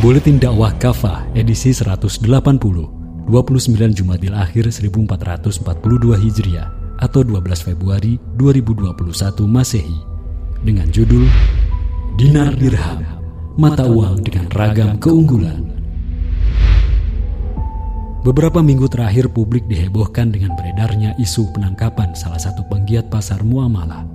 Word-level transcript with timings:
Buletin 0.00 0.40
Dakwah 0.40 0.72
Kafah 0.80 1.28
edisi 1.36 1.76
180 1.76 2.24
29 2.24 3.28
Jumadil 3.92 4.32
Akhir 4.32 4.72
1442 4.72 5.60
Hijriah 6.16 6.72
atau 6.96 7.20
12 7.20 7.68
Februari 7.68 8.16
2021 8.40 8.96
Masehi 9.44 10.00
dengan 10.64 10.88
judul 10.88 11.28
Dinar 12.16 12.56
Dirham 12.56 13.04
Mata 13.60 13.84
Uang 13.84 14.24
dengan 14.24 14.48
Ragam 14.48 14.96
Keunggulan. 14.96 15.68
Beberapa 18.24 18.64
minggu 18.64 18.88
terakhir 18.88 19.28
publik 19.28 19.68
dihebohkan 19.68 20.32
dengan 20.32 20.56
beredarnya 20.56 21.12
isu 21.20 21.52
penangkapan 21.52 22.16
salah 22.16 22.40
satu 22.40 22.64
penggiat 22.72 23.12
pasar 23.12 23.44
muamalah 23.44 24.08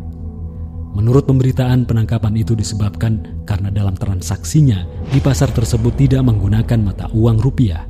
Menurut 0.96 1.28
pemberitaan, 1.28 1.84
penangkapan 1.84 2.40
itu 2.40 2.56
disebabkan 2.56 3.44
karena 3.44 3.68
dalam 3.68 4.00
transaksinya 4.00 4.88
di 5.12 5.20
pasar 5.20 5.52
tersebut 5.52 5.92
tidak 6.00 6.24
menggunakan 6.24 6.80
mata 6.80 7.12
uang 7.12 7.44
rupiah, 7.44 7.84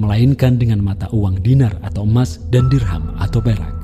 melainkan 0.00 0.56
dengan 0.56 0.80
mata 0.80 1.04
uang 1.12 1.44
dinar 1.44 1.76
atau 1.84 2.08
emas 2.08 2.40
dan 2.48 2.72
dirham 2.72 3.12
atau 3.20 3.44
perak. 3.44 3.76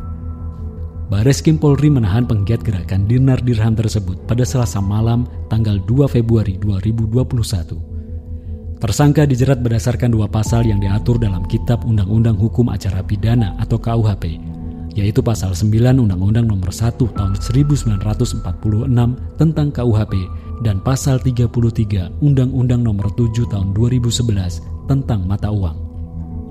Bares 1.12 1.44
Kim 1.44 1.60
Polri 1.60 1.92
menahan 1.92 2.24
penggiat 2.24 2.64
gerakan 2.64 3.04
dinar 3.04 3.44
dirham 3.44 3.76
tersebut 3.76 4.16
pada 4.24 4.48
selasa 4.48 4.80
malam 4.80 5.28
tanggal 5.52 5.76
2 5.84 6.08
Februari 6.08 6.56
2021. 6.56 8.80
Tersangka 8.80 9.28
dijerat 9.28 9.60
berdasarkan 9.60 10.10
dua 10.10 10.32
pasal 10.32 10.64
yang 10.64 10.80
diatur 10.80 11.20
dalam 11.20 11.44
Kitab 11.44 11.84
Undang-Undang 11.84 12.40
Hukum 12.40 12.72
Acara 12.72 13.04
Pidana 13.04 13.52
atau 13.60 13.76
KUHP 13.76 14.40
yaitu 14.92 15.24
pasal 15.24 15.56
9 15.56 15.72
Undang-Undang 15.96 16.46
Nomor 16.48 16.68
1 16.68 17.00
Tahun 17.00 17.32
1946 17.36 18.44
tentang 19.40 19.68
KUHP 19.72 20.14
dan 20.62 20.78
pasal 20.84 21.18
33 21.18 22.20
Undang-Undang 22.20 22.82
Nomor 22.84 23.08
7 23.16 23.48
Tahun 23.48 23.68
2011 23.72 24.60
tentang 24.86 25.24
mata 25.24 25.48
uang. 25.48 25.76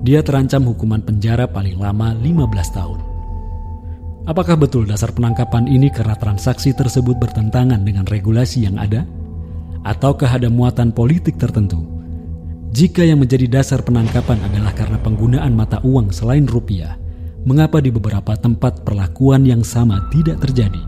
Dia 0.02 0.18
terancam 0.20 0.66
hukuman 0.66 0.98
penjara 0.98 1.46
paling 1.46 1.78
lama 1.78 2.10
15 2.18 2.76
tahun. 2.76 3.00
Apakah 4.22 4.54
betul 4.54 4.86
dasar 4.86 5.10
penangkapan 5.10 5.66
ini 5.66 5.90
karena 5.90 6.14
transaksi 6.14 6.70
tersebut 6.70 7.18
bertentangan 7.18 7.82
dengan 7.82 8.06
regulasi 8.06 8.66
yang 8.66 8.78
ada? 8.78 9.02
Ataukah 9.82 10.38
ada 10.38 10.46
muatan 10.46 10.94
politik 10.94 11.38
tertentu? 11.38 11.82
Jika 12.70 13.02
yang 13.02 13.18
menjadi 13.18 13.50
dasar 13.50 13.82
penangkapan 13.82 14.38
adalah 14.46 14.70
karena 14.78 14.98
penggunaan 15.02 15.52
mata 15.58 15.82
uang 15.82 16.14
selain 16.14 16.46
rupiah, 16.46 17.01
mengapa 17.42 17.82
di 17.82 17.90
beberapa 17.90 18.38
tempat 18.38 18.86
perlakuan 18.86 19.42
yang 19.42 19.66
sama 19.66 20.06
tidak 20.14 20.42
terjadi. 20.42 20.82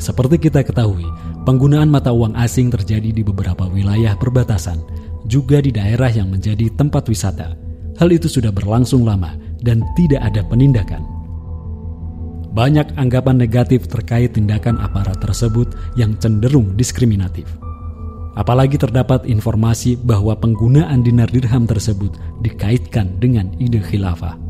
Seperti 0.00 0.48
kita 0.48 0.64
ketahui, 0.64 1.04
penggunaan 1.44 1.92
mata 1.92 2.08
uang 2.08 2.32
asing 2.40 2.72
terjadi 2.72 3.12
di 3.12 3.20
beberapa 3.20 3.68
wilayah 3.68 4.16
perbatasan, 4.16 4.80
juga 5.28 5.60
di 5.60 5.68
daerah 5.68 6.08
yang 6.08 6.32
menjadi 6.32 6.72
tempat 6.72 7.04
wisata. 7.12 7.52
Hal 8.00 8.08
itu 8.08 8.32
sudah 8.32 8.48
berlangsung 8.48 9.04
lama 9.04 9.36
dan 9.60 9.84
tidak 9.92 10.24
ada 10.24 10.40
penindakan. 10.48 11.04
Banyak 12.50 12.96
anggapan 12.98 13.38
negatif 13.38 13.86
terkait 13.86 14.34
tindakan 14.34 14.80
aparat 14.80 15.20
tersebut 15.20 15.70
yang 15.94 16.16
cenderung 16.18 16.74
diskriminatif. 16.74 17.46
Apalagi 18.34 18.80
terdapat 18.80 19.28
informasi 19.28 20.00
bahwa 20.00 20.32
penggunaan 20.34 21.04
dinar 21.04 21.28
dirham 21.28 21.68
tersebut 21.68 22.16
dikaitkan 22.40 23.20
dengan 23.20 23.52
ide 23.60 23.84
khilafah. 23.84 24.49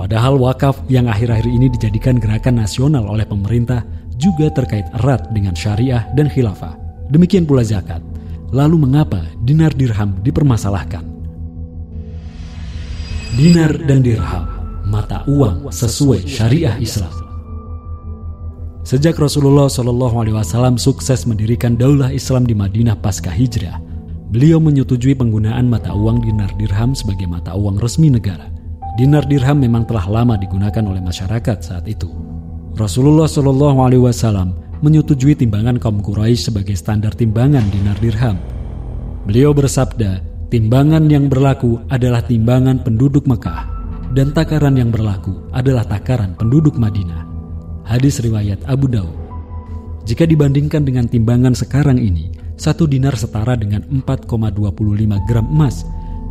Padahal 0.00 0.40
wakaf 0.40 0.80
yang 0.88 1.12
akhir-akhir 1.12 1.44
ini 1.44 1.68
dijadikan 1.68 2.16
gerakan 2.16 2.64
nasional 2.64 3.04
oleh 3.04 3.28
pemerintah 3.28 3.84
juga 4.16 4.48
terkait 4.48 4.88
erat 4.96 5.28
dengan 5.28 5.52
syariah 5.52 6.08
dan 6.16 6.32
khilafah. 6.32 6.72
Demikian 7.12 7.44
pula 7.44 7.60
zakat. 7.60 8.00
Lalu 8.48 8.88
mengapa 8.88 9.20
dinar 9.44 9.76
dirham 9.76 10.16
dipermasalahkan? 10.24 11.04
Dinar 13.36 13.76
dan 13.84 14.00
dirham, 14.00 14.48
mata 14.88 15.20
uang 15.28 15.68
sesuai 15.68 16.24
syariah 16.24 16.80
Islam. 16.80 17.12
Sejak 18.88 19.20
Rasulullah 19.20 19.68
Shallallahu 19.68 20.16
Alaihi 20.16 20.34
Wasallam 20.40 20.80
sukses 20.80 21.28
mendirikan 21.28 21.76
daulah 21.76 22.08
Islam 22.08 22.48
di 22.48 22.56
Madinah 22.56 22.96
pasca 22.96 23.28
hijrah, 23.28 23.76
beliau 24.32 24.64
menyetujui 24.64 25.12
penggunaan 25.12 25.68
mata 25.68 25.92
uang 25.92 26.24
dinar 26.24 26.48
dirham 26.56 26.96
sebagai 26.96 27.28
mata 27.28 27.52
uang 27.52 27.76
resmi 27.76 28.08
negara. 28.08 28.59
Dinar 28.98 29.22
dirham 29.26 29.58
memang 29.58 29.86
telah 29.86 30.06
lama 30.10 30.34
digunakan 30.34 30.82
oleh 30.82 30.98
masyarakat 30.98 31.58
saat 31.62 31.84
itu. 31.86 32.10
Rasulullah 32.74 33.30
Shallallahu 33.30 33.78
Alaihi 33.82 34.02
Wasallam 34.02 34.56
menyetujui 34.80 35.36
timbangan 35.36 35.76
kaum 35.76 36.00
Quraisy 36.00 36.50
sebagai 36.50 36.74
standar 36.74 37.12
timbangan 37.14 37.62
dinar 37.70 37.98
dirham. 38.00 38.40
Beliau 39.28 39.52
bersabda, 39.52 40.24
timbangan 40.48 41.06
yang 41.06 41.28
berlaku 41.28 41.78
adalah 41.92 42.24
timbangan 42.24 42.80
penduduk 42.80 43.28
Mekah 43.28 43.68
dan 44.16 44.34
takaran 44.34 44.74
yang 44.74 44.90
berlaku 44.90 45.38
adalah 45.54 45.86
takaran 45.86 46.34
penduduk 46.34 46.74
Madinah. 46.74 47.28
Hadis 47.86 48.18
riwayat 48.18 48.58
Abu 48.66 48.90
Daud. 48.90 49.14
Jika 50.08 50.26
dibandingkan 50.26 50.82
dengan 50.82 51.06
timbangan 51.06 51.54
sekarang 51.54 52.00
ini, 52.00 52.32
satu 52.58 52.88
dinar 52.88 53.14
setara 53.14 53.54
dengan 53.54 53.84
4,25 53.86 55.28
gram 55.28 55.46
emas 55.46 55.86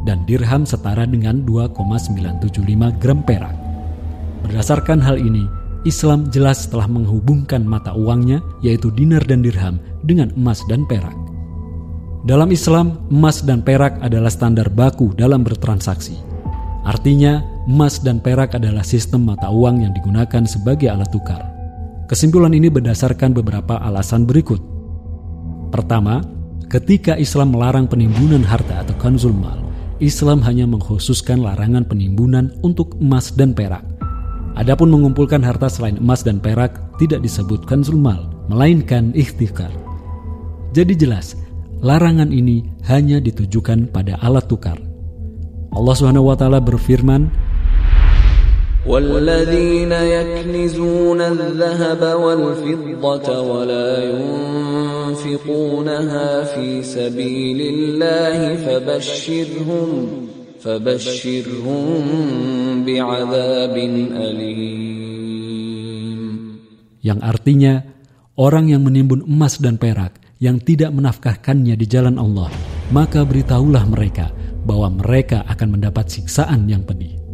dan 0.07 0.23
dirham 0.27 0.63
setara 0.63 1.03
dengan 1.03 1.43
2,975 1.47 3.01
gram 3.01 3.19
perak. 3.23 3.55
Berdasarkan 4.47 5.03
hal 5.03 5.19
ini, 5.19 5.43
Islam 5.87 6.27
jelas 6.31 6.67
telah 6.67 6.87
menghubungkan 6.91 7.63
mata 7.63 7.95
uangnya 7.95 8.43
yaitu 8.59 8.91
dinar 8.91 9.23
dan 9.23 9.39
dirham 9.39 9.79
dengan 10.03 10.31
emas 10.35 10.59
dan 10.67 10.83
perak. 10.87 11.15
Dalam 12.27 12.51
Islam, 12.51 12.99
emas 13.07 13.39
dan 13.39 13.63
perak 13.63 13.95
adalah 14.03 14.27
standar 14.27 14.67
baku 14.67 15.15
dalam 15.15 15.39
bertransaksi. 15.39 16.19
Artinya, 16.83 17.39
emas 17.63 18.03
dan 18.03 18.19
perak 18.19 18.59
adalah 18.59 18.83
sistem 18.83 19.23
mata 19.23 19.47
uang 19.47 19.87
yang 19.87 19.95
digunakan 19.95 20.43
sebagai 20.43 20.91
alat 20.91 21.07
tukar. 21.15 21.39
Kesimpulan 22.11 22.51
ini 22.51 22.67
berdasarkan 22.67 23.31
beberapa 23.31 23.79
alasan 23.79 24.27
berikut. 24.27 24.59
Pertama, 25.71 26.19
ketika 26.67 27.15
Islam 27.15 27.55
melarang 27.55 27.87
penimbunan 27.87 28.43
harta 28.43 28.83
atau 28.83 28.97
kanzul 28.99 29.31
mal, 29.31 29.58
Islam 29.99 30.39
hanya 30.47 30.63
mengkhususkan 30.63 31.43
larangan 31.43 31.83
penimbunan 31.83 32.55
untuk 32.63 32.95
emas 33.03 33.35
dan 33.35 33.51
perak. 33.51 33.83
Adapun 34.55 34.87
mengumpulkan 34.91 35.43
harta 35.43 35.67
selain 35.67 35.99
emas 35.99 36.23
dan 36.23 36.39
perak 36.39 36.79
tidak 36.99 37.19
disebutkan 37.19 37.83
zulmal, 37.83 38.31
melainkan 38.47 39.11
ikhtikar. 39.11 39.71
Jadi 40.71 40.95
jelas, 40.95 41.35
larangan 41.83 42.31
ini 42.31 42.63
hanya 42.87 43.19
ditujukan 43.19 43.91
pada 43.91 44.15
alat 44.23 44.47
tukar. 44.47 44.79
Allah 45.75 45.95
Subhanahu 45.95 46.31
wa 46.31 46.35
taala 46.39 46.63
berfirman, 46.63 47.27
والذين 48.84 49.92
يكنزون 49.92 51.20
الذهب 51.20 52.02
والفضة 52.20 53.40
ولا 53.40 54.04
ينفقونها 55.24 56.44
في 56.44 56.82
سبيل 56.84 57.60
الله 57.60 58.56
فبشرهم 58.56 59.88
فبشرهم 60.60 61.84
بعذاب 62.84 63.76
أليم 64.28 64.94
yang 67.04 67.20
artinya 67.20 67.84
orang 68.36 68.72
yang 68.72 68.80
menimbun 68.84 69.24
emas 69.28 69.60
dan 69.60 69.76
perak 69.80 70.20
yang 70.40 70.60
tidak 70.60 70.92
menafkahkannya 70.92 71.76
di 71.76 71.88
jalan 71.88 72.20
Allah 72.20 72.52
maka 72.92 73.24
beritahulah 73.24 73.84
mereka 73.88 74.28
bahwa 74.64 74.92
mereka 74.92 75.44
akan 75.48 75.80
mendapat 75.80 76.08
siksaan 76.08 76.68
yang 76.68 76.84
pedih 76.84 77.24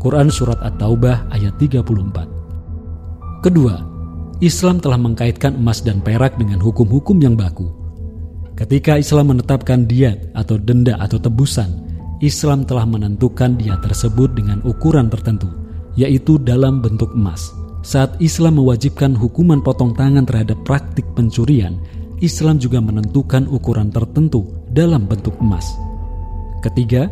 Quran 0.00 0.32
Surat 0.32 0.56
At-Taubah 0.64 1.28
ayat 1.28 1.60
34. 1.60 3.44
Kedua, 3.44 3.84
Islam 4.40 4.80
telah 4.80 4.96
mengkaitkan 4.96 5.60
emas 5.60 5.84
dan 5.84 6.00
perak 6.00 6.40
dengan 6.40 6.56
hukum-hukum 6.56 7.20
yang 7.20 7.36
baku. 7.36 7.68
Ketika 8.56 8.96
Islam 8.96 9.36
menetapkan 9.36 9.84
diat 9.84 10.32
atau 10.32 10.56
denda 10.56 10.96
atau 10.96 11.20
tebusan, 11.20 11.84
Islam 12.24 12.64
telah 12.64 12.88
menentukan 12.88 13.60
diat 13.60 13.84
tersebut 13.84 14.32
dengan 14.32 14.64
ukuran 14.64 15.12
tertentu, 15.12 15.52
yaitu 16.00 16.40
dalam 16.40 16.80
bentuk 16.80 17.12
emas. 17.12 17.52
Saat 17.84 18.16
Islam 18.24 18.56
mewajibkan 18.56 19.12
hukuman 19.12 19.60
potong 19.60 19.92
tangan 19.92 20.24
terhadap 20.24 20.56
praktik 20.64 21.04
pencurian, 21.12 21.76
Islam 22.24 22.56
juga 22.56 22.80
menentukan 22.80 23.44
ukuran 23.52 23.92
tertentu 23.92 24.48
dalam 24.72 25.04
bentuk 25.04 25.36
emas. 25.44 25.68
Ketiga, 26.64 27.08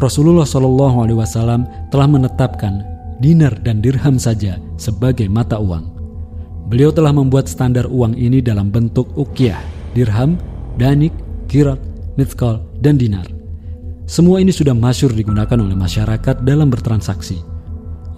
Rasulullah 0.00 0.48
Shallallahu 0.48 1.04
Alaihi 1.04 1.18
Wasallam 1.18 1.68
telah 1.92 2.08
menetapkan 2.08 2.84
dinar 3.20 3.54
dan 3.60 3.84
dirham 3.84 4.16
saja 4.16 4.58
sebagai 4.80 5.28
mata 5.28 5.60
uang. 5.60 5.92
Beliau 6.72 6.88
telah 6.88 7.12
membuat 7.12 7.46
standar 7.52 7.84
uang 7.86 8.16
ini 8.16 8.40
dalam 8.40 8.72
bentuk 8.72 9.12
ukiah, 9.14 9.60
dirham, 9.92 10.40
danik, 10.80 11.12
kirat, 11.46 11.78
mitkal, 12.16 12.64
dan 12.80 12.96
dinar. 12.96 13.28
Semua 14.08 14.40
ini 14.40 14.50
sudah 14.50 14.72
masyur 14.72 15.12
digunakan 15.12 15.56
oleh 15.56 15.76
masyarakat 15.76 16.44
dalam 16.44 16.72
bertransaksi. 16.72 17.40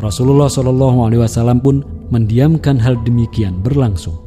Rasulullah 0.03 0.51
Shallallahu 0.51 1.07
Alaihi 1.07 1.23
Wasallam 1.23 1.63
pun 1.63 1.83
mendiamkan 2.11 2.79
hal 2.83 2.99
demikian 3.07 3.63
berlangsung. 3.63 4.19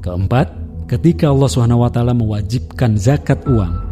Keempat, 0.00 0.52
ketika 0.88 1.32
Allah 1.32 1.48
Swt 1.48 1.98
mewajibkan 2.12 2.96
zakat 3.00 3.40
uang, 3.48 3.83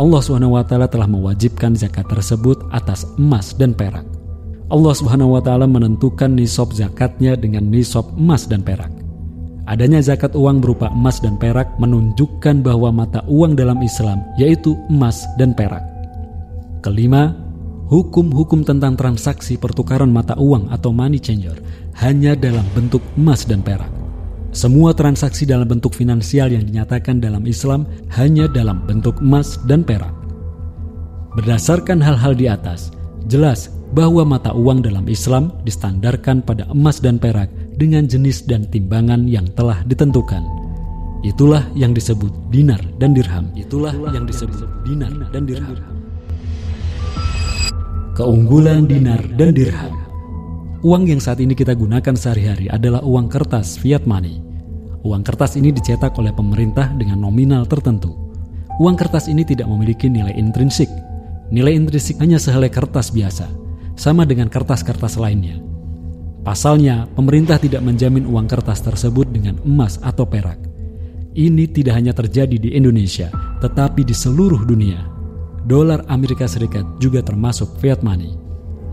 Allah 0.00 0.24
SWT 0.24 0.72
telah 0.88 1.04
mewajibkan 1.04 1.76
zakat 1.76 2.08
tersebut 2.08 2.64
atas 2.72 3.04
emas 3.20 3.52
dan 3.52 3.76
perak. 3.76 4.08
Allah 4.72 4.96
SWT 4.96 5.50
menentukan 5.68 6.32
nisab 6.32 6.72
zakatnya 6.72 7.36
dengan 7.36 7.68
nisab 7.68 8.08
emas 8.16 8.48
dan 8.48 8.64
perak. 8.64 8.88
Adanya 9.68 10.00
zakat 10.00 10.32
uang 10.32 10.64
berupa 10.64 10.88
emas 10.88 11.20
dan 11.20 11.36
perak 11.36 11.76
menunjukkan 11.76 12.64
bahwa 12.64 12.88
mata 13.04 13.20
uang 13.28 13.52
dalam 13.52 13.76
Islam 13.84 14.24
yaitu 14.40 14.72
emas 14.88 15.28
dan 15.36 15.52
perak. 15.52 15.84
Kelima, 16.80 17.36
hukum-hukum 17.92 18.64
tentang 18.64 18.96
transaksi 18.96 19.60
pertukaran 19.60 20.08
mata 20.08 20.32
uang 20.40 20.72
atau 20.72 20.96
money 20.96 21.20
changer 21.20 21.60
hanya 22.00 22.32
dalam 22.32 22.64
bentuk 22.72 23.04
emas 23.20 23.44
dan 23.44 23.60
perak. 23.60 23.99
Semua 24.50 24.90
transaksi 24.90 25.46
dalam 25.46 25.70
bentuk 25.70 25.94
finansial 25.94 26.50
yang 26.50 26.66
dinyatakan 26.66 27.22
dalam 27.22 27.46
Islam 27.46 27.86
hanya 28.18 28.50
dalam 28.50 28.82
bentuk 28.82 29.22
emas 29.22 29.54
dan 29.70 29.86
perak. 29.86 30.10
Berdasarkan 31.38 32.02
hal-hal 32.02 32.34
di 32.34 32.50
atas, 32.50 32.90
jelas 33.30 33.70
bahwa 33.94 34.26
mata 34.26 34.50
uang 34.50 34.82
dalam 34.82 35.06
Islam 35.06 35.54
distandarkan 35.62 36.42
pada 36.42 36.66
emas 36.74 36.98
dan 36.98 37.22
perak 37.22 37.46
dengan 37.78 38.10
jenis 38.10 38.42
dan 38.42 38.66
timbangan 38.66 39.30
yang 39.30 39.46
telah 39.54 39.86
ditentukan. 39.86 40.42
Itulah 41.22 41.62
yang 41.78 41.94
disebut 41.94 42.34
dinar 42.50 42.82
dan 42.98 43.14
dirham. 43.14 43.54
Itulah 43.54 43.94
yang 44.10 44.26
disebut 44.26 44.66
dinar 44.82 45.14
dan 45.30 45.46
dirham. 45.46 45.78
Keunggulan 48.18 48.90
dinar 48.90 49.22
dan 49.38 49.54
dirham. 49.54 50.09
Uang 50.80 51.04
yang 51.04 51.20
saat 51.20 51.36
ini 51.44 51.52
kita 51.52 51.76
gunakan 51.76 52.16
sehari-hari 52.16 52.72
adalah 52.72 53.04
uang 53.04 53.28
kertas 53.28 53.76
fiat 53.76 54.08
money. 54.08 54.40
Uang 55.04 55.20
kertas 55.20 55.60
ini 55.60 55.76
dicetak 55.76 56.16
oleh 56.16 56.32
pemerintah 56.32 56.88
dengan 56.96 57.20
nominal 57.20 57.68
tertentu. 57.68 58.16
Uang 58.80 58.96
kertas 58.96 59.28
ini 59.28 59.44
tidak 59.44 59.68
memiliki 59.68 60.08
nilai 60.08 60.32
intrinsik. 60.32 60.88
Nilai 61.52 61.76
intrinsik 61.76 62.16
hanya 62.24 62.40
sehelai 62.40 62.72
kertas 62.72 63.12
biasa, 63.12 63.44
sama 63.92 64.24
dengan 64.24 64.48
kertas-kertas 64.48 65.20
lainnya. 65.20 65.60
Pasalnya, 66.40 67.04
pemerintah 67.12 67.60
tidak 67.60 67.84
menjamin 67.84 68.24
uang 68.24 68.48
kertas 68.48 68.80
tersebut 68.80 69.28
dengan 69.28 69.60
emas 69.68 70.00
atau 70.00 70.24
perak. 70.24 70.56
Ini 71.36 71.68
tidak 71.76 72.00
hanya 72.00 72.16
terjadi 72.16 72.56
di 72.56 72.72
Indonesia, 72.72 73.28
tetapi 73.60 74.00
di 74.00 74.16
seluruh 74.16 74.64
dunia. 74.64 75.04
Dolar 75.68 76.08
Amerika 76.08 76.48
Serikat 76.48 76.88
juga 76.96 77.20
termasuk 77.20 77.76
fiat 77.84 78.00
money. 78.00 78.32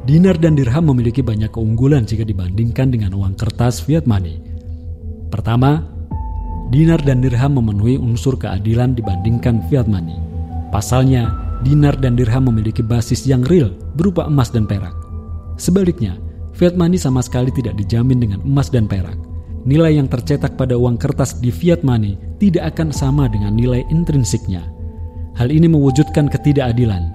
Dinar 0.07 0.39
dan 0.39 0.55
dirham 0.55 0.87
memiliki 0.87 1.19
banyak 1.19 1.51
keunggulan 1.51 2.07
jika 2.07 2.23
dibandingkan 2.23 2.95
dengan 2.95 3.11
uang 3.11 3.35
kertas 3.35 3.83
fiat 3.83 4.07
money. 4.07 4.39
Pertama, 5.27 5.83
dinar 6.71 7.03
dan 7.03 7.19
dirham 7.19 7.59
memenuhi 7.59 7.99
unsur 7.99 8.39
keadilan 8.39 8.95
dibandingkan 8.95 9.67
fiat 9.67 9.83
money. 9.83 10.15
Pasalnya, 10.71 11.35
dinar 11.59 11.99
dan 11.99 12.15
dirham 12.15 12.47
memiliki 12.47 12.79
basis 12.79 13.27
yang 13.27 13.43
real 13.51 13.75
berupa 13.99 14.31
emas 14.31 14.47
dan 14.47 14.63
perak. 14.63 14.95
Sebaliknya, 15.59 16.15
fiat 16.55 16.79
money 16.79 16.95
sama 16.95 17.19
sekali 17.19 17.51
tidak 17.51 17.75
dijamin 17.75 18.23
dengan 18.23 18.39
emas 18.47 18.71
dan 18.71 18.87
perak. 18.87 19.19
Nilai 19.67 19.99
yang 19.99 20.07
tercetak 20.07 20.55
pada 20.55 20.79
uang 20.79 20.95
kertas 20.95 21.35
di 21.43 21.51
fiat 21.51 21.83
money 21.83 22.15
tidak 22.39 22.71
akan 22.71 22.95
sama 22.95 23.27
dengan 23.27 23.59
nilai 23.59 23.83
intrinsiknya. 23.91 24.63
Hal 25.35 25.51
ini 25.51 25.67
mewujudkan 25.67 26.31
ketidakadilan. 26.31 27.11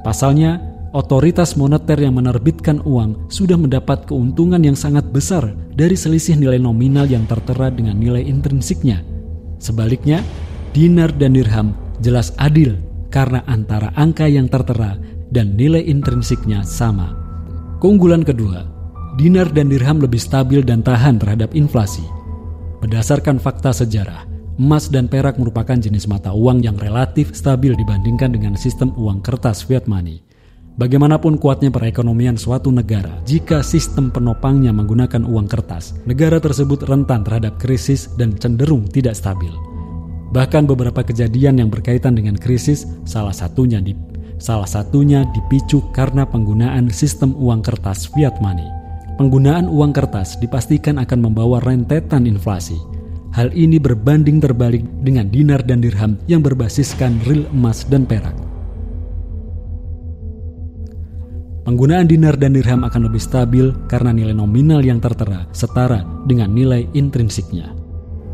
Pasalnya, 0.00 0.69
otoritas 0.90 1.54
moneter 1.54 1.98
yang 2.02 2.18
menerbitkan 2.18 2.82
uang 2.82 3.30
sudah 3.30 3.54
mendapat 3.54 4.10
keuntungan 4.10 4.58
yang 4.62 4.74
sangat 4.74 5.06
besar 5.14 5.54
dari 5.74 5.94
selisih 5.94 6.34
nilai 6.34 6.58
nominal 6.58 7.06
yang 7.06 7.26
tertera 7.30 7.70
dengan 7.70 7.98
nilai 7.98 8.22
intrinsiknya. 8.26 9.02
Sebaliknya, 9.62 10.24
dinar 10.74 11.14
dan 11.14 11.36
dirham 11.36 11.76
jelas 12.02 12.34
adil 12.40 12.74
karena 13.12 13.42
antara 13.46 13.94
angka 13.94 14.26
yang 14.26 14.50
tertera 14.50 14.98
dan 15.30 15.54
nilai 15.54 15.82
intrinsiknya 15.82 16.66
sama. 16.66 17.14
Keunggulan 17.78 18.26
kedua, 18.26 18.66
dinar 19.14 19.50
dan 19.54 19.70
dirham 19.70 20.02
lebih 20.02 20.18
stabil 20.18 20.60
dan 20.66 20.82
tahan 20.82 21.22
terhadap 21.22 21.54
inflasi. 21.54 22.02
Berdasarkan 22.82 23.38
fakta 23.38 23.70
sejarah, 23.70 24.26
emas 24.58 24.88
dan 24.88 25.06
perak 25.06 25.36
merupakan 25.36 25.76
jenis 25.76 26.08
mata 26.10 26.32
uang 26.34 26.64
yang 26.64 26.76
relatif 26.80 27.36
stabil 27.36 27.76
dibandingkan 27.76 28.32
dengan 28.32 28.56
sistem 28.56 28.90
uang 28.96 29.20
kertas 29.20 29.62
fiat 29.62 29.86
money. 29.86 30.29
Bagaimanapun 30.78 31.40
kuatnya 31.42 31.74
perekonomian 31.74 32.38
suatu 32.38 32.70
negara, 32.70 33.18
jika 33.26 33.58
sistem 33.64 34.14
penopangnya 34.14 34.70
menggunakan 34.70 35.26
uang 35.26 35.50
kertas, 35.50 35.98
negara 36.06 36.38
tersebut 36.38 36.86
rentan 36.86 37.26
terhadap 37.26 37.58
krisis 37.58 38.06
dan 38.14 38.38
cenderung 38.38 38.86
tidak 38.86 39.18
stabil. 39.18 39.50
Bahkan 40.30 40.70
beberapa 40.70 41.02
kejadian 41.02 41.58
yang 41.58 41.68
berkaitan 41.74 42.14
dengan 42.14 42.38
krisis, 42.38 42.86
salah 43.02 43.34
satunya 43.34 43.82
di 43.82 43.98
salah 44.40 44.66
satunya 44.66 45.26
dipicu 45.34 45.82
karena 45.90 46.22
penggunaan 46.24 46.88
sistem 46.88 47.34
uang 47.34 47.66
kertas 47.66 48.08
fiat 48.14 48.38
money. 48.38 48.64
Penggunaan 49.20 49.68
uang 49.68 49.92
kertas 49.92 50.40
dipastikan 50.40 50.96
akan 50.96 51.28
membawa 51.28 51.60
rentetan 51.60 52.24
inflasi. 52.24 52.78
Hal 53.36 53.52
ini 53.52 53.76
berbanding 53.76 54.40
terbalik 54.40 54.82
dengan 55.04 55.28
dinar 55.28 55.60
dan 55.62 55.84
dirham 55.84 56.16
yang 56.24 56.40
berbasiskan 56.40 57.20
real 57.28 57.44
emas 57.52 57.84
dan 57.84 58.08
perak. 58.08 58.49
Penggunaan 61.70 62.10
dinar 62.10 62.34
dan 62.34 62.50
dirham 62.50 62.82
akan 62.82 63.06
lebih 63.06 63.22
stabil 63.22 63.70
karena 63.86 64.10
nilai 64.10 64.34
nominal 64.34 64.82
yang 64.82 64.98
tertera 64.98 65.46
setara 65.54 66.02
dengan 66.26 66.50
nilai 66.50 66.82
intrinsiknya. 66.98 67.70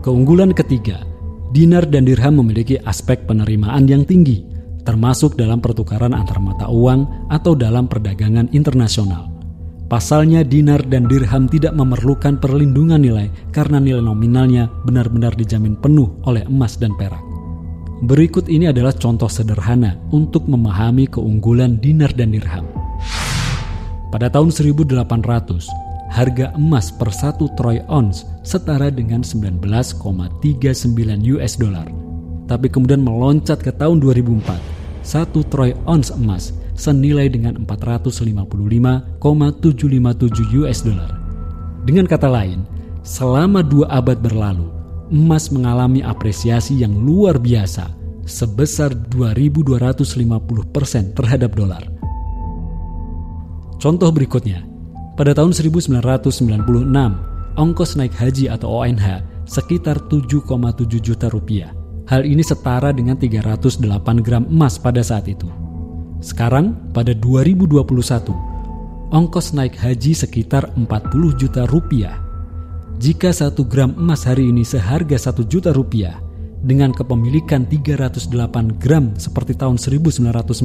Keunggulan 0.00 0.56
ketiga, 0.56 1.04
dinar 1.52 1.84
dan 1.84 2.08
dirham 2.08 2.40
memiliki 2.40 2.80
aspek 2.80 3.28
penerimaan 3.28 3.84
yang 3.92 4.08
tinggi, 4.08 4.40
termasuk 4.88 5.36
dalam 5.36 5.60
pertukaran 5.60 6.16
antar 6.16 6.40
mata 6.40 6.72
uang 6.72 7.28
atau 7.28 7.52
dalam 7.52 7.84
perdagangan 7.84 8.48
internasional. 8.56 9.28
Pasalnya 9.84 10.40
dinar 10.40 10.88
dan 10.88 11.04
dirham 11.04 11.44
tidak 11.44 11.76
memerlukan 11.76 12.40
perlindungan 12.40 13.04
nilai 13.04 13.28
karena 13.52 13.76
nilai 13.76 14.00
nominalnya 14.00 14.72
benar-benar 14.88 15.36
dijamin 15.36 15.76
penuh 15.76 16.08
oleh 16.24 16.40
emas 16.48 16.80
dan 16.80 16.96
perak. 16.96 17.20
Berikut 18.00 18.48
ini 18.48 18.72
adalah 18.72 18.96
contoh 18.96 19.28
sederhana 19.28 20.00
untuk 20.08 20.48
memahami 20.48 21.04
keunggulan 21.04 21.76
dinar 21.84 22.16
dan 22.16 22.32
dirham. 22.32 22.85
Pada 24.16 24.32
tahun 24.32 24.48
1800, 24.48 24.96
harga 26.08 26.48
emas 26.56 26.88
per 26.88 27.12
satu 27.12 27.52
troy 27.52 27.84
ounce 27.84 28.24
setara 28.48 28.88
dengan 28.88 29.20
19,39 29.20 30.40
US 31.36 31.60
dollar. 31.60 31.84
Tapi 32.48 32.72
kemudian 32.72 33.04
meloncat 33.04 33.60
ke 33.60 33.68
tahun 33.76 34.00
2004, 34.00 35.04
satu 35.04 35.44
troy 35.52 35.76
ounce 35.84 36.16
emas 36.16 36.56
senilai 36.80 37.28
dengan 37.28 37.60
455,757 37.68 40.64
US 40.64 40.80
dollar. 40.80 41.12
Dengan 41.84 42.08
kata 42.08 42.32
lain, 42.32 42.64
selama 43.04 43.60
dua 43.60 44.00
abad 44.00 44.16
berlalu, 44.16 44.64
emas 45.12 45.52
mengalami 45.52 46.00
apresiasi 46.00 46.80
yang 46.80 47.04
luar 47.04 47.36
biasa 47.36 47.92
sebesar 48.24 48.96
2.250 49.12 50.72
persen 50.72 51.12
terhadap 51.12 51.52
dolar. 51.52 51.95
Contoh 53.76 54.08
berikutnya, 54.08 54.64
pada 55.16 55.36
tahun 55.36 55.52
1996, 55.52 56.40
ongkos 57.56 57.90
naik 57.96 58.12
haji 58.16 58.48
atau 58.48 58.84
ONH 58.84 59.24
sekitar 59.48 60.00
7,7 60.08 61.00
juta 61.00 61.28
rupiah. 61.28 61.72
Hal 62.06 62.22
ini 62.22 62.40
setara 62.40 62.94
dengan 62.94 63.18
308 63.18 64.22
gram 64.22 64.46
emas 64.46 64.78
pada 64.78 65.02
saat 65.02 65.26
itu. 65.26 65.50
Sekarang, 66.24 66.92
pada 66.96 67.12
2021, 67.12 68.32
ongkos 69.12 69.52
naik 69.52 69.76
haji 69.76 70.12
sekitar 70.16 70.72
40 70.74 71.36
juta 71.36 71.68
rupiah. 71.68 72.16
Jika 72.96 73.28
satu 73.28 73.68
gram 73.68 73.92
emas 73.92 74.24
hari 74.24 74.48
ini 74.48 74.64
seharga 74.64 75.20
1 75.20 75.44
juta 75.44 75.70
rupiah, 75.74 76.16
dengan 76.64 76.94
kepemilikan 76.94 77.68
308 77.68 78.80
gram 78.80 79.12
seperti 79.20 79.58
tahun 79.58 79.76
1996, 79.76 80.56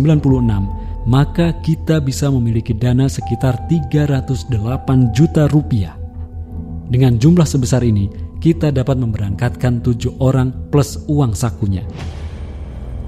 maka 1.10 1.58
kita 1.60 2.00
bisa 2.00 2.32
memiliki 2.32 2.72
dana 2.72 3.12
sekitar 3.12 3.68
308 3.68 5.12
juta 5.12 5.52
rupiah. 5.52 5.98
Dengan 6.92 7.16
jumlah 7.16 7.48
sebesar 7.48 7.84
ini, 7.84 8.08
kita 8.42 8.74
dapat 8.74 8.98
memberangkatkan 9.00 9.80
tujuh 9.86 10.20
orang 10.20 10.52
plus 10.74 11.00
uang 11.08 11.38
sakunya. 11.38 11.86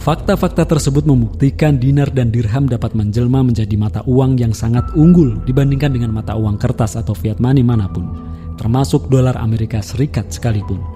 Fakta-fakta 0.03 0.67
tersebut 0.67 1.07
membuktikan 1.07 1.79
dinar 1.79 2.11
dan 2.11 2.27
dirham 2.27 2.67
dapat 2.67 2.91
menjelma 2.91 3.39
menjadi 3.39 3.75
mata 3.79 4.03
uang 4.03 4.35
yang 4.35 4.51
sangat 4.51 4.91
unggul 4.99 5.39
dibandingkan 5.47 5.95
dengan 5.95 6.11
mata 6.11 6.35
uang 6.35 6.59
kertas 6.59 6.99
atau 6.99 7.15
fiat 7.15 7.39
money 7.39 7.63
mana 7.63 7.87
pun, 7.87 8.11
termasuk 8.59 9.07
dolar 9.07 9.39
Amerika 9.39 9.79
Serikat 9.79 10.27
sekalipun. 10.27 10.92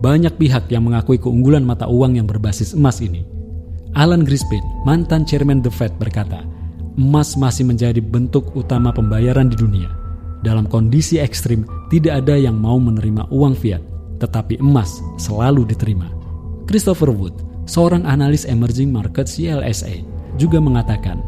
Banyak 0.00 0.36
pihak 0.36 0.68
yang 0.68 0.84
mengakui 0.84 1.16
keunggulan 1.16 1.64
mata 1.64 1.88
uang 1.88 2.20
yang 2.20 2.28
berbasis 2.28 2.76
emas 2.76 3.00
ini. 3.00 3.24
Alan 3.96 4.28
Greenspan, 4.28 4.60
mantan 4.84 5.24
chairman 5.24 5.64
The 5.64 5.72
Fed 5.72 5.96
berkata, 5.96 6.44
emas 7.00 7.32
masih 7.34 7.64
menjadi 7.64 8.00
bentuk 8.04 8.52
utama 8.52 8.92
pembayaran 8.92 9.48
di 9.48 9.56
dunia. 9.56 9.88
Dalam 10.44 10.68
kondisi 10.68 11.16
ekstrim, 11.16 11.64
tidak 11.88 12.24
ada 12.24 12.36
yang 12.36 12.60
mau 12.60 12.76
menerima 12.76 13.32
uang 13.32 13.56
fiat, 13.56 13.80
tetapi 14.20 14.60
emas 14.60 15.00
selalu 15.16 15.64
diterima. 15.64 16.12
Christopher 16.68 17.08
Wood, 17.08 17.46
Seorang 17.66 18.06
analis 18.06 18.46
emerging 18.46 18.94
market 18.94 19.26
CLSA 19.26 20.06
juga 20.38 20.62
mengatakan, 20.62 21.18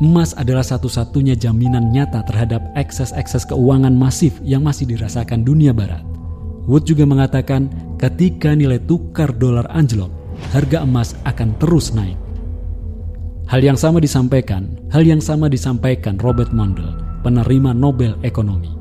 emas 0.00 0.32
adalah 0.32 0.64
satu-satunya 0.64 1.36
jaminan 1.36 1.92
nyata 1.92 2.24
terhadap 2.24 2.64
ekses-ekses 2.80 3.44
keuangan 3.44 3.92
masif 3.92 4.40
yang 4.40 4.64
masih 4.64 4.88
dirasakan 4.88 5.44
dunia 5.44 5.76
barat. 5.76 6.00
Wood 6.64 6.88
juga 6.88 7.04
mengatakan, 7.04 7.68
ketika 8.02 8.50
nilai 8.58 8.82
tukar 8.82 9.30
dolar 9.30 9.62
anjlok, 9.70 10.10
harga 10.50 10.82
emas 10.82 11.14
akan 11.22 11.54
terus 11.62 11.94
naik. 11.94 12.18
Hal 13.46 13.62
yang 13.62 13.78
sama 13.78 14.02
disampaikan, 14.02 14.74
hal 14.90 15.06
yang 15.06 15.22
sama 15.22 15.46
disampaikan 15.46 16.18
Robert 16.18 16.50
Mondel, 16.50 16.98
penerima 17.22 17.70
Nobel 17.70 18.18
Ekonomi. 18.26 18.74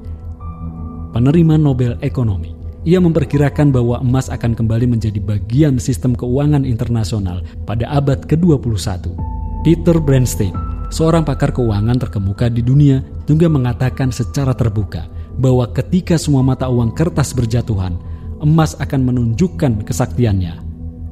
Penerima 1.13 1.53
Nobel 1.53 2.01
Ekonomi 2.01 2.49
ia 2.81 2.97
memperkirakan 2.97 3.69
bahwa 3.69 4.01
emas 4.01 4.25
akan 4.33 4.57
kembali 4.57 4.89
menjadi 4.89 5.21
bagian 5.21 5.77
sistem 5.77 6.17
keuangan 6.17 6.65
internasional 6.65 7.45
pada 7.69 7.85
abad 7.93 8.25
ke-21. 8.25 9.13
Peter 9.61 10.01
Bernstein, 10.01 10.57
seorang 10.89 11.21
pakar 11.21 11.53
keuangan 11.53 12.01
terkemuka 12.01 12.49
di 12.49 12.65
dunia, 12.65 13.05
juga 13.29 13.45
mengatakan 13.45 14.09
secara 14.09 14.57
terbuka 14.57 15.05
bahwa 15.37 15.69
ketika 15.69 16.17
semua 16.17 16.41
mata 16.41 16.65
uang 16.73 16.97
kertas 16.97 17.37
berjatuhan, 17.37 18.01
emas 18.41 18.73
akan 18.81 19.01
menunjukkan 19.05 19.85
kesaktiannya. 19.85 20.57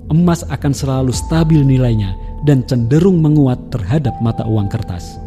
Emas 0.10 0.42
akan 0.50 0.74
selalu 0.74 1.14
stabil 1.14 1.62
nilainya 1.62 2.18
dan 2.44 2.66
cenderung 2.66 3.22
menguat 3.22 3.70
terhadap 3.70 4.18
mata 4.20 4.44
uang 4.44 4.68
kertas. 4.68 5.22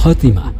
Khotimah 0.00 0.56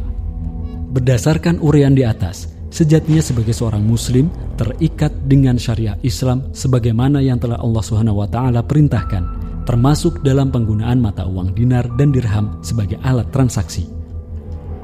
Berdasarkan 0.87 1.61
urian 1.61 1.93
di 1.93 2.01
atas, 2.05 2.47
sejatinya 2.73 3.21
sebagai 3.21 3.53
seorang 3.53 3.83
muslim 3.83 4.31
terikat 4.57 5.13
dengan 5.27 5.59
syariah 5.59 5.97
Islam 6.01 6.53
sebagaimana 6.55 7.21
yang 7.21 7.37
telah 7.37 7.59
Allah 7.61 7.83
taala 8.31 8.61
perintahkan, 8.65 9.23
termasuk 9.67 10.23
dalam 10.25 10.49
penggunaan 10.49 10.97
mata 10.97 11.27
uang 11.27 11.53
dinar 11.53 11.85
dan 11.99 12.15
dirham 12.15 12.57
sebagai 12.63 12.97
alat 13.03 13.29
transaksi. 13.29 13.96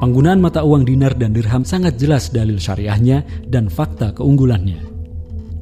Penggunaan 0.03 0.43
mata 0.43 0.67
uang 0.67 0.83
dinar 0.83 1.15
dan 1.15 1.31
dirham 1.31 1.63
sangat 1.63 1.95
jelas 1.95 2.27
dalil 2.27 2.59
syariahnya 2.59 3.23
dan 3.47 3.71
fakta 3.71 4.11
keunggulannya. 4.11 4.83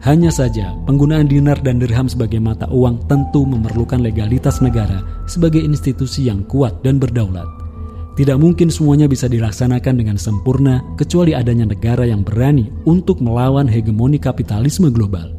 Hanya 0.02 0.34
saja, 0.34 0.74
penggunaan 0.90 1.30
dinar 1.30 1.62
dan 1.62 1.78
dirham 1.78 2.10
sebagai 2.10 2.42
mata 2.42 2.66
uang 2.74 3.06
tentu 3.06 3.46
memerlukan 3.46 4.02
legalitas 4.02 4.58
negara 4.58 5.06
sebagai 5.30 5.62
institusi 5.62 6.26
yang 6.26 6.42
kuat 6.50 6.82
dan 6.82 6.98
berdaulat. 6.98 7.46
Tidak 8.18 8.34
mungkin 8.42 8.74
semuanya 8.74 9.06
bisa 9.06 9.30
dilaksanakan 9.30 10.02
dengan 10.02 10.18
sempurna 10.18 10.82
kecuali 10.98 11.38
adanya 11.38 11.70
negara 11.70 12.10
yang 12.10 12.26
berani 12.26 12.74
untuk 12.90 13.22
melawan 13.22 13.70
hegemoni 13.70 14.18
kapitalisme 14.18 14.90
global. 14.90 15.38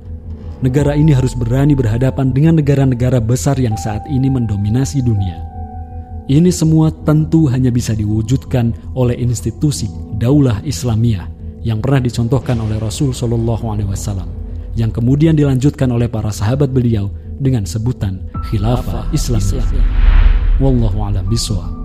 Negara 0.63 0.95
ini 0.95 1.11
harus 1.11 1.35
berani 1.35 1.75
berhadapan 1.75 2.31
dengan 2.31 2.63
negara-negara 2.63 3.19
besar 3.19 3.59
yang 3.59 3.75
saat 3.75 4.07
ini 4.07 4.31
mendominasi 4.31 5.03
dunia. 5.03 5.52
Ini 6.31 6.55
semua 6.55 6.95
tentu 7.03 7.51
hanya 7.51 7.75
bisa 7.75 7.99
diwujudkan 7.99 8.95
oleh 8.95 9.19
institusi 9.19 9.91
Daulah 10.23 10.63
Islamiyah 10.63 11.27
yang 11.67 11.83
pernah 11.83 11.99
dicontohkan 11.99 12.63
oleh 12.63 12.79
Rasul 12.79 13.11
Shallallahu 13.11 13.67
Alaihi 13.67 13.91
Wasallam, 13.91 14.31
yang 14.79 14.95
kemudian 14.95 15.35
dilanjutkan 15.35 15.91
oleh 15.91 16.07
para 16.07 16.31
sahabat 16.31 16.71
beliau 16.71 17.11
dengan 17.43 17.67
sebutan 17.67 18.23
Khilafah 18.51 19.11
Islamiyah. 19.11 19.67
Wallahu 20.63 21.03
a'lam 21.03 21.27
bishawab. 21.27 21.82